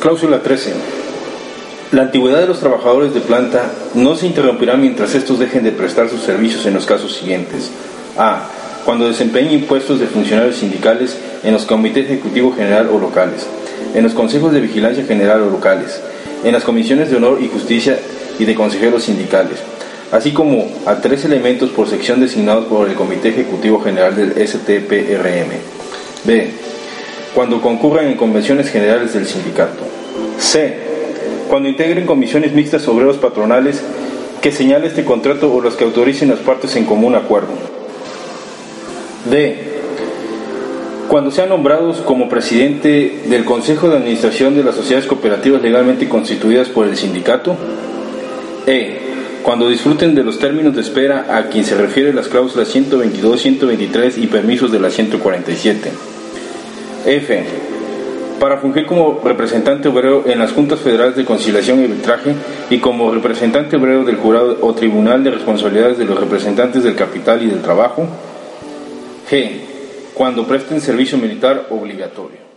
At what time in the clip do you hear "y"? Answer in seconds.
17.42-17.48, 18.38-18.46, 54.18-54.26, 61.80-61.84, 62.70-62.78, 67.42-67.48